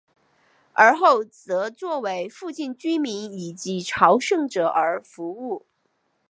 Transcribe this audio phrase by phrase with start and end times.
[0.73, 5.67] 尔后则作为附近居民以及朝圣者而服务。